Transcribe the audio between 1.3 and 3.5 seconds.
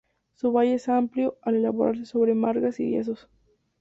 al elaborarse sobre margas y yesos.